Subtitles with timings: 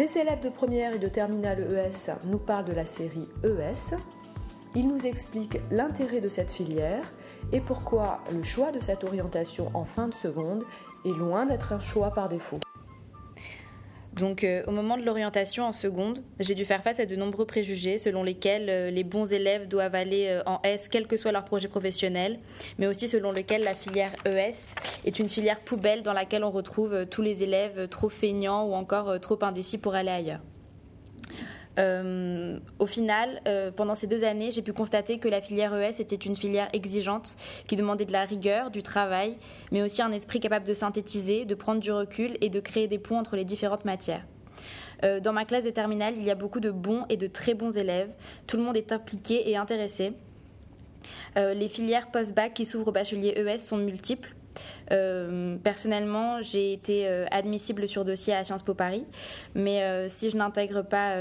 [0.00, 3.94] Des élèves de première et de terminale ES nous parlent de la série ES.
[4.74, 7.04] Ils nous expliquent l'intérêt de cette filière
[7.52, 10.64] et pourquoi le choix de cette orientation en fin de seconde
[11.04, 12.60] est loin d'être un choix par défaut.
[14.20, 17.46] Donc euh, au moment de l'orientation en seconde, j'ai dû faire face à de nombreux
[17.46, 21.32] préjugés selon lesquels euh, les bons élèves doivent aller euh, en S quel que soit
[21.32, 22.38] leur projet professionnel,
[22.78, 24.54] mais aussi selon lequel la filière ES
[25.06, 29.18] est une filière poubelle dans laquelle on retrouve tous les élèves trop feignants ou encore
[29.20, 30.40] trop indécis pour aller ailleurs.
[31.80, 36.00] Euh, au final, euh, pendant ces deux années, j'ai pu constater que la filière ES
[36.00, 39.36] était une filière exigeante qui demandait de la rigueur, du travail,
[39.72, 42.98] mais aussi un esprit capable de synthétiser, de prendre du recul et de créer des
[42.98, 44.24] ponts entre les différentes matières.
[45.04, 47.54] Euh, dans ma classe de terminale, il y a beaucoup de bons et de très
[47.54, 48.10] bons élèves.
[48.46, 50.12] Tout le monde est impliqué et intéressé.
[51.36, 54.34] les filières post-bac qui s'ouvrent au bachelier ES sont multiples.
[54.92, 59.04] Euh, personnellement, j'ai été euh, admissible sur dossier à Sciences Po Paris,
[59.54, 61.14] mais euh, si je n'intègre pas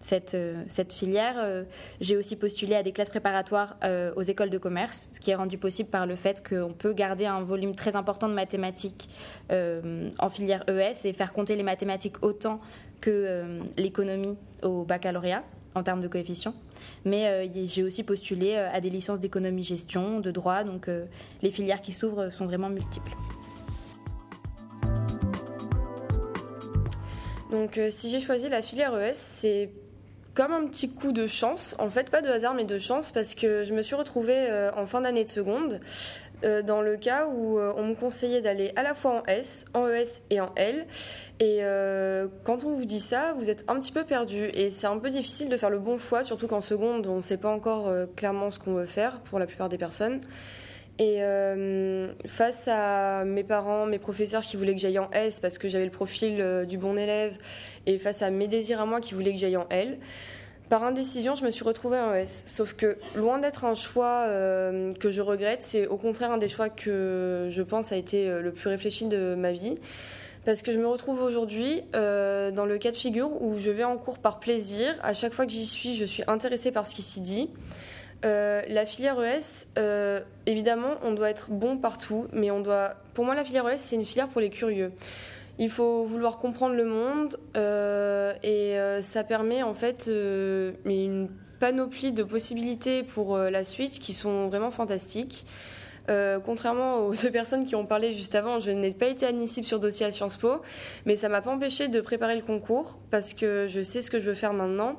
[0.00, 0.36] cette,
[0.68, 1.64] cette filière,
[2.00, 3.76] j'ai aussi postulé à des classes préparatoires
[4.16, 7.26] aux écoles de commerce, ce qui est rendu possible par le fait qu'on peut garder
[7.26, 9.08] un volume très important de mathématiques
[9.50, 12.60] en filière ES et faire compter les mathématiques autant
[13.00, 15.42] que l'économie au baccalauréat
[15.74, 16.54] en termes de coefficients.
[17.04, 21.06] Mais euh, j'ai aussi postulé euh, à des licences d'économie-gestion, de droit, donc euh,
[21.42, 23.12] les filières qui s'ouvrent sont vraiment multiples.
[27.50, 29.70] Donc si j'ai choisi la filière ES, c'est
[30.34, 33.34] comme un petit coup de chance, en fait pas de hasard mais de chance parce
[33.34, 35.80] que je me suis retrouvée en fin d'année de seconde
[36.44, 39.66] euh, dans le cas où euh, on me conseillait d'aller à la fois en S,
[39.74, 40.86] en ES et en L.
[41.38, 44.50] Et euh, quand on vous dit ça, vous êtes un petit peu perdu.
[44.54, 47.20] Et c'est un peu difficile de faire le bon choix, surtout qu'en seconde, on ne
[47.20, 50.20] sait pas encore clairement ce qu'on veut faire pour la plupart des personnes.
[50.98, 51.22] Et
[52.26, 55.86] face à mes parents, mes professeurs qui voulaient que j'aille en S parce que j'avais
[55.86, 57.38] le profil du bon élève,
[57.86, 59.98] et face à mes désirs à moi qui voulaient que j'aille en L,
[60.70, 62.26] par indécision, je me suis retrouvée en ES.
[62.26, 66.48] Sauf que, loin d'être un choix euh, que je regrette, c'est au contraire un des
[66.48, 69.74] choix que je pense a été euh, le plus réfléchi de ma vie.
[70.44, 73.84] Parce que je me retrouve aujourd'hui euh, dans le cas de figure où je vais
[73.84, 74.94] en cours par plaisir.
[75.02, 77.50] À chaque fois que j'y suis, je suis intéressée par ce qui s'y dit.
[78.22, 79.76] la filière ES,
[80.46, 82.94] évidemment, on doit être bon partout, mais on doit.
[83.12, 84.92] Pour moi, la filière ES, c'est une filière pour les curieux.
[85.62, 91.28] Il faut vouloir comprendre le monde euh, et euh, ça permet en fait euh, une
[91.60, 95.44] panoplie de possibilités pour la suite qui sont vraiment fantastiques.
[96.08, 99.78] contrairement aux deux personnes qui ont parlé juste avant, je n'ai pas été admissible sur
[99.78, 100.62] dossier à Sciences Po,
[101.04, 104.18] mais ça m'a pas empêché de préparer le concours parce que je sais ce que
[104.18, 104.96] je veux faire maintenant.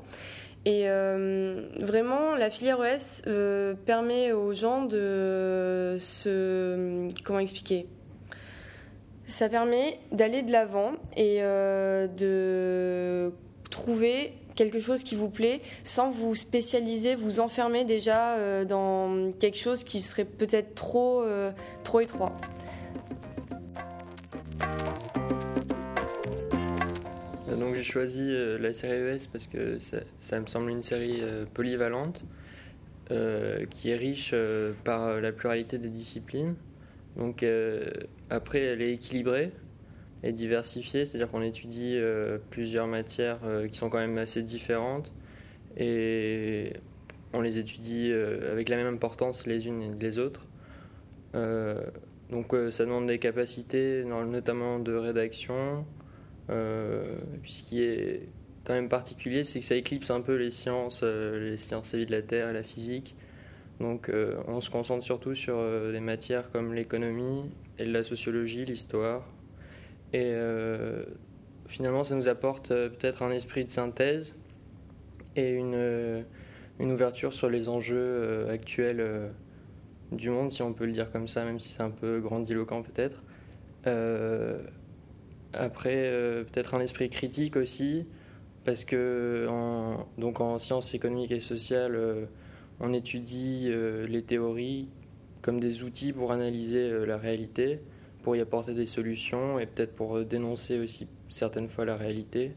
[0.65, 0.85] Et
[1.79, 3.23] vraiment, la filière ES
[3.87, 7.07] permet aux gens de se.
[7.23, 7.87] Comment expliquer?
[9.31, 13.33] Ça permet d'aller de l'avant et euh, de
[13.69, 19.57] trouver quelque chose qui vous plaît sans vous spécialiser, vous enfermer déjà euh, dans quelque
[19.57, 21.51] chose qui serait peut-être trop, euh,
[21.83, 22.35] trop étroit.
[27.57, 29.77] Donc j'ai choisi la série ES parce que
[30.19, 31.21] ça, me semble une série
[31.53, 32.23] polyvalente
[33.69, 34.33] qui est riche
[34.83, 36.55] par la pluralité des disciplines.
[37.17, 37.45] Donc
[38.29, 39.51] après, elle est équilibrée
[40.23, 45.13] et diversifiée, c'est-à-dire qu'on étudie euh, plusieurs matières euh, qui sont quand même assez différentes
[45.77, 46.73] et
[47.33, 50.45] on les étudie euh, avec la même importance les unes et les autres.
[51.33, 55.85] donc ça demande des capacités, notamment de rédaction.
[57.41, 58.27] puis ce qui est
[58.65, 62.21] quand même particulier, c'est que ça éclipse un peu les sciences, les sciences de la
[62.21, 63.15] Terre et la physique.
[63.81, 64.11] Donc
[64.47, 65.57] on se concentre surtout sur
[65.91, 67.49] des matières comme l'économie,
[67.81, 69.23] et la sociologie, l'histoire.
[70.13, 71.03] Et euh,
[71.67, 74.37] finalement, ça nous apporte euh, peut-être un esprit de synthèse
[75.35, 76.21] et une, euh,
[76.79, 79.31] ouverture sur les enjeux actuels
[80.11, 82.81] du monde, si on peut le dire comme ça, même si c'est un peu grandiloquent
[82.81, 83.21] peut-être.
[85.53, 86.09] après,
[86.51, 88.07] peut-être un esprit critique aussi,
[88.65, 89.45] parce que
[90.17, 92.27] donc en sciences économiques et sociales,
[92.81, 93.71] on étudie
[94.07, 94.89] les théories
[95.41, 97.79] comme des outils pour analyser euh, la réalité,
[98.23, 102.53] pour y apporter des solutions et peut-être pour euh, dénoncer aussi certaines fois la réalité.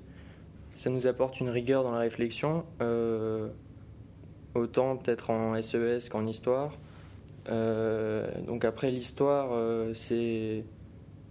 [0.74, 3.48] Ça nous apporte une rigueur dans la réflexion, euh,
[4.54, 6.72] autant peut-être en SES e qu'en histoire.
[8.46, 9.50] donc après l'histoire,
[9.94, 10.64] c'est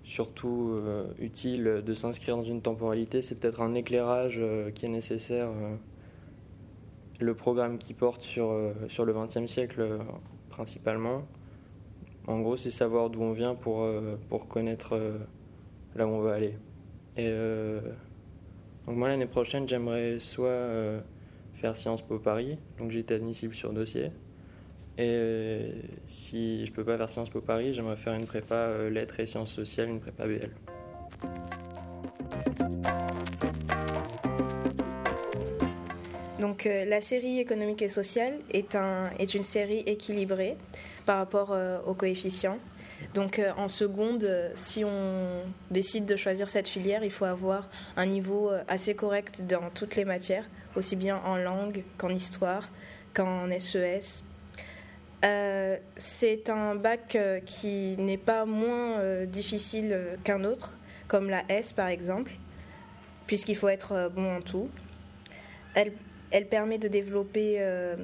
[0.06, 0.80] surtout
[1.20, 4.40] utile de s'inscrire dans une temporalité, c'est peut-être un éclairage
[4.76, 5.50] qui est nécessaire.
[7.20, 8.54] Le programme qui porte sur,
[8.88, 10.00] sur le XXe siècle
[10.50, 11.24] principalement.
[12.28, 15.18] En gros, c'est savoir d'où on vient pour, euh, pour connaître euh,
[15.96, 16.56] là où on va aller.
[17.18, 17.82] Et euh,
[18.88, 20.68] Donc moi l'année prochaine j'aimerais soit
[21.54, 24.12] faire Sciences Po Paris, donc j'ai été admissible sur dossier.
[24.98, 25.72] Et
[26.06, 29.52] si je peux pas faire Sciences Po Paris, j'aimerais faire une prépa lettres et sciences
[29.52, 30.50] sociales, une prépa BL.
[36.54, 40.56] Donc euh, la série économique et sociale est, un, est une série équilibrée
[41.04, 42.60] par rapport euh, aux coefficients.
[43.16, 45.42] Donc euh, en seconde, si on
[45.72, 50.06] décide de choisir cette filière, il faut avoir un niveau assez correct dans toutes les
[50.06, 52.70] matières, aussi bien en langue qu'en histoire,
[53.16, 54.24] qu'en SES.
[55.98, 57.18] c'est un bac
[57.48, 60.78] qui n'est pas moins difficile qu'un autre,
[61.08, 62.32] comme la S par exemple,
[63.26, 64.70] puisqu'il faut être bon en tout.
[66.34, 67.96] Elle permet de développer euh,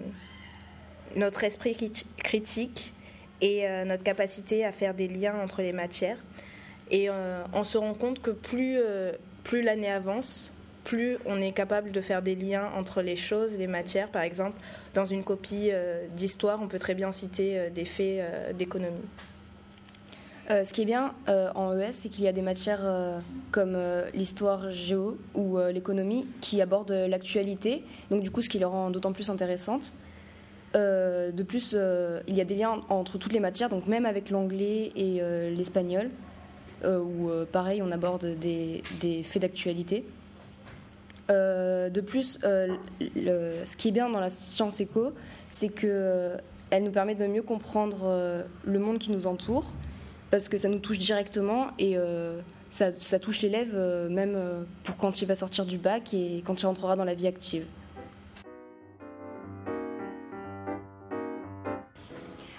[1.16, 1.76] notre esprit
[2.18, 2.94] critique
[3.42, 6.18] et euh, notre capacité à faire des liens entre les matières.
[6.92, 8.80] Et euh, on se rend compte que plus,
[9.44, 10.54] plus l'année avance,
[10.84, 14.10] plus on est capable de faire des liens entre les choses, les matières.
[14.10, 14.58] Par exemple,
[14.94, 15.72] dans une copie
[16.16, 19.06] d'histoire, on peut très bien citer des faits d'économie.
[20.51, 23.19] Euh, ce qui est bien euh, en ES, c'est qu'il y a des matières euh,
[23.51, 23.78] comme
[24.16, 29.12] l'histoire géo ou l'économie qui abordent l'actualité, donc du coup ce qui les rend d'autant
[29.12, 29.94] plus intéressantes.
[30.74, 31.75] de plus,
[32.28, 35.22] il y a des liens entre toutes les matières, donc même avec l'anglais et
[35.56, 36.10] l'espagnol,
[36.86, 40.06] où pareil on aborde des, des faits d'actualité.
[41.30, 45.12] de plus, ce qui est bien dans la science éco,
[45.50, 49.74] c'est qu'elle nous permet de mieux comprendre le monde qui nous entoure
[50.31, 52.40] parce que ça nous touche directement et euh,
[52.72, 56.62] ça, touche l'élève euh, même euh, pour quand il va sortir du bac et quand
[56.62, 57.66] il rentrera dans la vie active.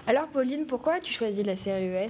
[0.06, 2.08] Alors Pauline, pourquoi as-tu choisi la série ES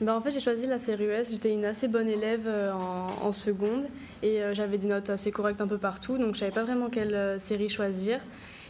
[0.00, 3.32] ben, En fait j'ai choisi la série ES, j'étais une assez bonne élève en, en
[3.32, 3.86] seconde
[4.22, 7.40] et j'avais des notes assez correctes un peu partout, donc je savais pas vraiment quelle
[7.40, 8.20] série choisir.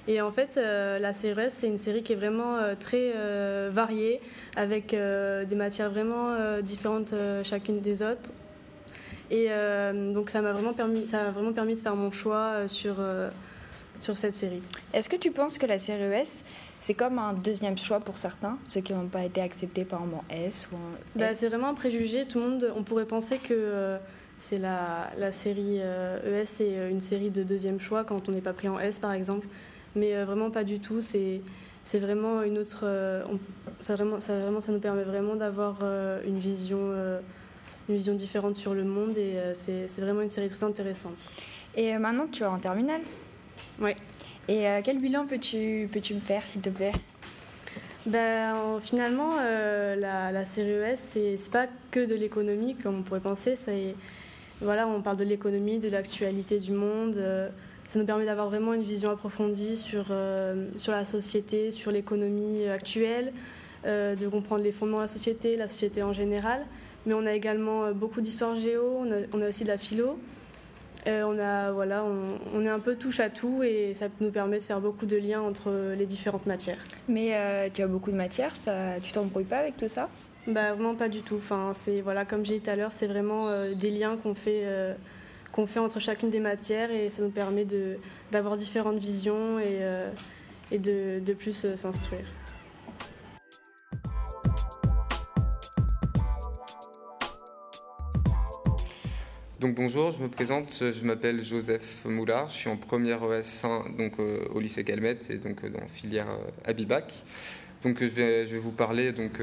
[0.08, 3.70] Et en fait, euh, la série c'est une série qui est vraiment euh, très euh,
[3.73, 4.20] variée,
[4.56, 7.14] avec des matières vraiment différentes
[7.44, 8.31] chacune des autres.
[9.31, 9.49] Et
[10.12, 12.97] donc ça m'a vraiment permis, ça vraiment permis de faire mon choix sur
[14.00, 14.62] sur cette série.
[14.93, 16.43] Est-ce que tu penses que la série ES,
[16.79, 20.25] c'est comme un deuxième choix pour certains, ceux qui n'ont pas été acceptés par en
[20.31, 22.25] S ou en bah, C'est vraiment un préjugé.
[22.25, 23.99] Tout le monde, on pourrait penser que
[24.41, 28.55] c'est la, la, série ES, c'est une série de deuxième choix quand on n'est pas
[28.55, 29.46] pris en S par exemple
[29.95, 31.01] mais euh, vraiment pas du tout.
[31.01, 31.41] C'est
[31.85, 32.81] c'est vraiment une autre.
[32.85, 33.23] Euh,
[33.81, 36.93] ça, vraiment, ça, vraiment, ça nous permet vraiment d'avoir euh, une vision,
[37.89, 41.29] une vision différente sur le monde et c'est vraiment une série très intéressante.
[41.77, 43.01] Et maintenant, tu es en terminale
[43.81, 43.93] Oui.
[44.49, 46.93] Et quel bilan peux-tu peux -tu me faire, s'il te plaît?
[48.07, 53.55] Ben, finalement, la, la, série ES, c'est pas que de l'économie, comme on pourrait penser.
[54.61, 57.17] Voilà, on parle de l'économie, de l'actualité du monde,
[57.91, 62.69] ça nous permet d'avoir vraiment une vision approfondie sur, euh, sur la société, sur l'économie
[62.69, 63.33] actuelle,
[63.85, 66.65] euh, de comprendre les fondements de la société, la société en général.
[67.05, 69.77] Mais on a également euh, beaucoup d'histoire géo, on a, on a, aussi de la
[69.77, 70.21] philo.
[71.05, 72.05] on, a, voilà,
[72.55, 75.17] on, est un peu touche à tout et ça nous permet de faire beaucoup de
[75.17, 76.85] liens entre les différentes matières.
[77.09, 80.09] Mais tu as beaucoup de matières, ça, tu t'embrouilles pas avec tout ça?
[80.47, 81.39] Bah, Vraiment pas du tout.
[81.39, 81.73] Enfin,
[82.05, 84.65] voilà, comme j'ai dit tout à l'heure, c'est vraiment des liens qu'on fait
[85.53, 87.67] qu'on fait entre chacune des matières et ça nous permet
[88.31, 90.11] d'avoir différentes visions et, euh,
[90.71, 92.27] et de, de, plus euh, s'instruire.
[99.59, 104.19] Donc bonjour, je me présente, je m'appelle Joseph Moulard, je suis en première ES1 donc,
[104.19, 106.29] euh, au lycée Calmette et donc dans filière
[106.65, 107.13] Abibac.
[107.83, 109.39] Donc je vais, je vais vous parler donc,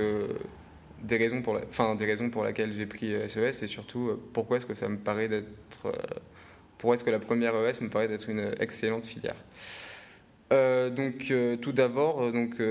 [1.03, 4.21] des raisons pour, la, des raisons pour lesquelles j'ai pris SES euh, et surtout euh,
[4.33, 5.85] pourquoi est-ce que ça me paraît d'être.
[5.85, 5.91] Euh,
[6.77, 9.35] pourquoi est-ce que la première ES me paraît d'être une excellente filière
[10.51, 12.61] Donc, tout d'abord, donc,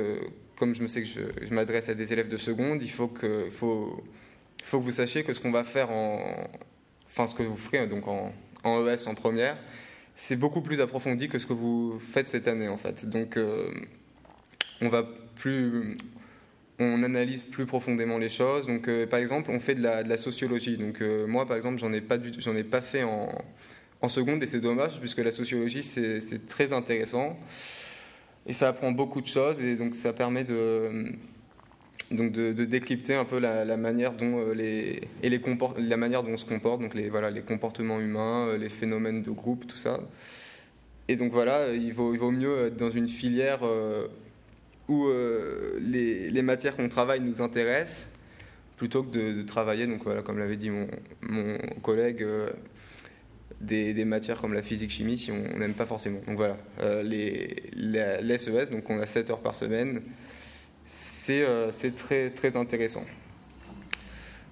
[0.55, 3.51] comme je me sais que je, m'adresse à des élèves de seconde, il faut que,
[3.51, 4.05] faut,
[4.63, 6.49] faut que vous sachiez que ce qu'on va faire en.
[7.09, 9.59] Enfin, ce que vous ferez donc en, en ES en première,
[10.15, 13.07] c'est beaucoup plus approfondi que ce que vous faites cette année en fait.
[13.07, 13.37] Donc,
[14.81, 15.03] on va
[15.35, 15.97] plus
[16.79, 18.67] on analyse plus profondément les choses.
[18.67, 20.77] Donc, euh, par exemple, on fait de la, sociologie.
[20.77, 23.29] Donc, euh, moi, par exemple, j'en ai pas ai pas fait en,
[24.09, 27.37] seconde et c'est dommage puisque la sociologie c'est très intéressant
[28.47, 31.11] et ça apprend beaucoup de choses et donc ça permet de
[32.13, 35.41] donc décrypter un peu la, manière dont euh, et les
[35.79, 37.11] la manière dont on se comporte donc les
[37.45, 39.99] comportements humains les phénomènes de groupe tout ça
[41.09, 43.63] et donc voilà il vaut mieux être dans une filière
[44.89, 48.09] où euh, les, matières qu'on travaille nous intéressent,
[48.77, 52.51] plutôt que de, travailler, donc voilà, comme l'avait dit mon, collègue, euh,
[53.61, 56.21] des, matières comme la physique-chimie si on n'aime pas forcément.
[56.27, 56.57] Donc voilà,
[57.03, 60.03] les, les, SES, donc on a 7 heures par semaine,
[60.85, 63.05] c'est très, très intéressant.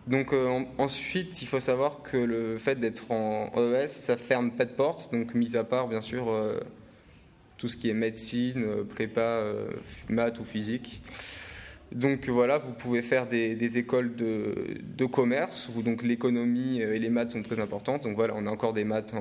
[0.06, 0.34] Donc
[0.78, 5.12] ensuite, il faut savoir que le fait d'être en ES, ça ferme pas de porte,
[5.12, 6.28] donc mis à part bien sûr
[7.56, 9.44] tout ce qui est médecine, prépa,
[10.08, 11.02] maths ou physique.
[11.94, 17.30] Donc voilà, vous pouvez faire des, écoles de, commerce où donc l'économie et les maths
[17.30, 18.02] sont très importantes.
[18.02, 19.14] Donc voilà, on a encore des maths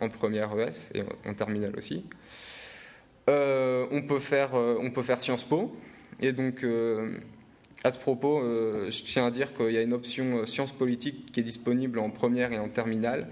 [0.00, 2.04] en, première ES et en, terminale aussi.
[3.28, 5.74] Euh, on, peut faire, euh, on peut faire Sciences Po.
[6.20, 7.18] Et donc euh,
[7.82, 8.40] à ce propos,
[8.88, 12.10] je tiens à dire qu'il y a une option sciences politiques qui est disponible en
[12.10, 13.26] première et en terminale,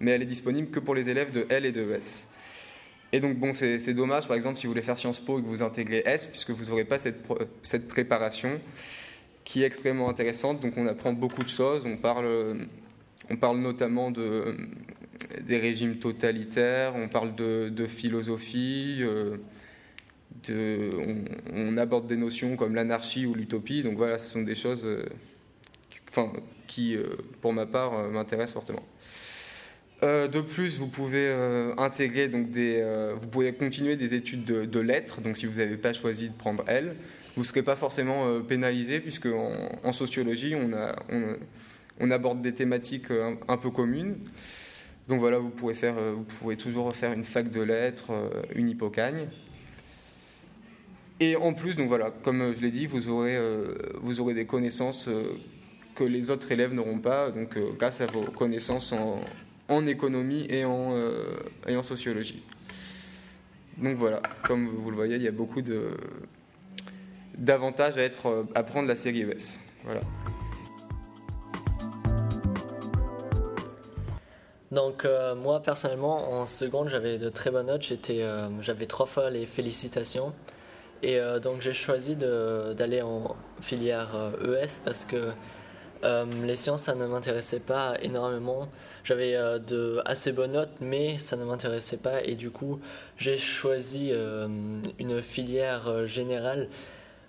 [0.00, 2.33] mais elle est disponible que pour les élèves de L et de ES.
[3.14, 5.46] Et donc, bon, c'est dommage, par exemple, si vous voulez faire Sciences Po et que
[5.46, 7.24] vous intégrez S, puisque vous n'aurez pas cette,
[7.62, 8.60] cette, préparation
[9.44, 10.58] qui est extrêmement intéressante.
[10.58, 11.84] Donc, on apprend beaucoup de choses.
[11.86, 12.66] On parle,
[13.30, 14.56] on parle notamment de,
[15.42, 19.36] des régimes totalitaires, on parle de, philosophie, euh,
[20.48, 20.90] de,
[21.52, 23.84] on, aborde des notions comme l'anarchie ou l'utopie.
[23.84, 25.04] Donc, voilà, ce sont des choses euh,
[26.10, 26.32] enfin,
[26.66, 28.82] qui, euh, pour ma part, m'intéressent fortement.
[30.02, 34.44] Euh, de plus, vous pouvez euh, intégrer donc des, euh, vous pouvez continuer des études
[34.44, 35.20] de, lettres.
[35.20, 36.96] Donc, si vous n'avez pas choisi de prendre L,
[37.36, 43.10] vous ne serez pas forcément pénalisé puisque en, sociologie, on, aborde des thématiques
[43.48, 44.16] un, peu communes.
[45.08, 48.12] Donc voilà, vous pourrez faire, vous pouvez toujours faire une fac de lettres,
[48.54, 49.26] une hippocagne.
[51.18, 53.36] Et en plus, donc voilà, comme je l'ai dit, vous aurez,
[54.00, 55.08] vous aurez des connaissances
[55.96, 57.32] que les autres élèves n'auront pas.
[57.32, 59.20] Donc, grâce à vos connaissances en,
[59.68, 62.42] en économie et en, euh, et en sociologie.
[63.78, 65.62] Donc voilà, comme vous le voyez, il y a beaucoup
[67.36, 69.58] d'avantages à, être, à prendre la série ES.
[69.84, 70.00] Voilà.
[74.70, 79.06] Donc euh, moi personnellement en seconde j'avais de très bonnes notes, j'étais, euh, j'avais trois
[79.06, 80.32] fois les félicitations
[81.02, 85.32] et donc j'ai choisi d'aller en filière ES parce que
[86.02, 88.68] euh, les sciences, ça ne m'intéressait pas énormément.
[89.04, 92.22] J'avais euh, de assez bonnes notes, mais ça ne m'intéressait pas.
[92.22, 92.80] Et du coup,
[93.16, 94.48] j'ai choisi euh,
[94.98, 96.68] une filière générale.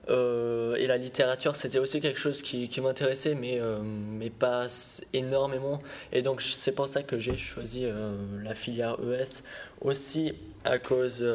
[0.07, 4.67] et la littérature, c'était aussi quelque chose qui, m'intéressait, mais, mais pas
[5.13, 5.79] énormément.
[6.11, 7.87] Et donc, c'est pour ça que j'ai choisi
[8.43, 9.41] la filière ES.
[9.81, 11.25] Aussi à cause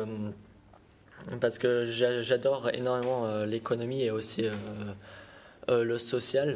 [1.40, 1.84] parce que
[2.22, 4.44] j'adore énormément l'économie et aussi
[5.68, 6.54] le social.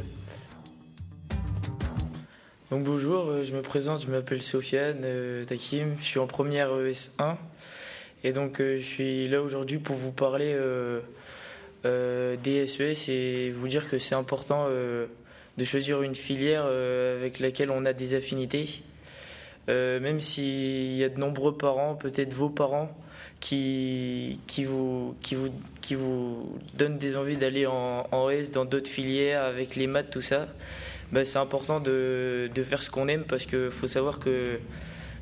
[2.71, 7.37] Bonjour, euh, je me présente, je m'appelle Sofiane euh, Takim, je suis en première ES1
[8.25, 10.57] et donc euh, je suis là aujourd'hui pour vous parler
[11.85, 17.85] des SES et vous dire que c'est important de choisir une filière avec laquelle on
[17.85, 18.83] a des affinités.
[19.69, 22.97] même s'il y a de nombreux parents, peut-être vos parents,
[23.41, 25.37] qui, vous, qui,
[26.79, 30.49] donnent des envies d'aller en, en dans d'autres filières avec les maths, tout ça.
[31.15, 34.59] Bah, c'est important de, faire ce qu'on aime parce qu'il faut savoir que,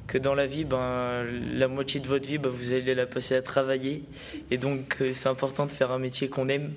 [0.06, 1.22] que dans la vie, ben,
[1.52, 4.02] la moitié de votre vie, ben, vous allez la passer à travailler.
[4.50, 6.72] Et donc, euh, c'est important de faire un métier qu'on aime.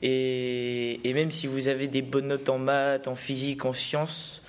[0.00, 4.40] Et, même si vous avez des bonnes notes en maths, en physique, en sciences,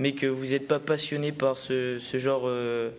[0.00, 2.90] mais que vous n'êtes pas passionné par ce, genre euh,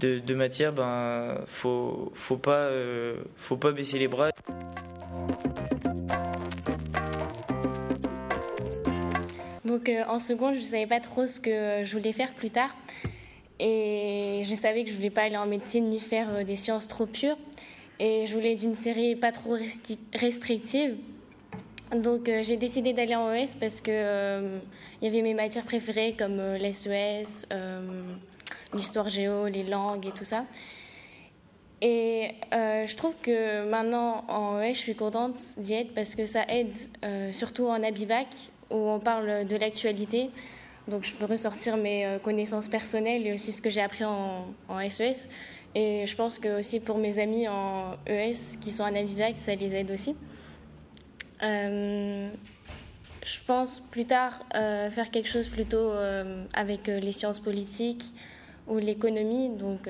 [0.00, 4.30] de, de, matière, ben faut faut pas euh, faut pas baisser les bras.
[9.88, 12.74] Euh, en seconde, je ne savais pas trop ce que je voulais faire plus tard.
[13.58, 16.88] Et je savais que je voulais pas aller en médecine ni faire euh, des sciences
[16.88, 17.38] trop pures.
[17.98, 19.56] Et je voulais d'une série pas trop
[20.14, 20.96] restrictive.
[21.94, 24.60] Donc euh, j'ai décidé d'aller en ES parce que
[25.00, 27.46] il y avait mes matières préférées comme l'SES,
[28.74, 30.44] l'histoire géo, les langues et tout ça.
[31.80, 36.44] Et je trouve que maintenant en ES, je suis contente d'y être parce que ça
[36.48, 36.74] aide,
[37.32, 38.28] surtout en Abivac,
[38.70, 40.30] où on parle de l'actualité.
[40.88, 44.46] Donc je peux ressortir mes euh, connaissances personnelles et aussi ce que j'ai appris en,
[44.90, 45.02] SES.
[45.02, 45.14] E
[45.74, 49.54] et je pense que aussi pour mes amis en ES qui sont en Avivac, ça
[49.54, 50.16] les aide aussi.
[51.42, 52.30] Euh,
[53.24, 55.92] je pense plus tard euh, faire quelque chose plutôt
[56.54, 58.04] avec les sciences politiques
[58.66, 59.50] ou l'économie.
[59.50, 59.88] Donc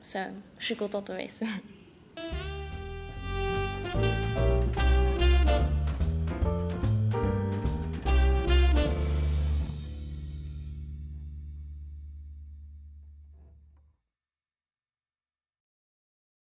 [0.00, 0.28] ça,
[0.58, 1.44] je suis contente ES.